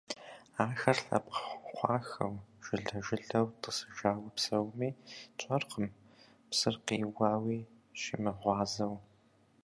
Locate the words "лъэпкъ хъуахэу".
1.05-2.33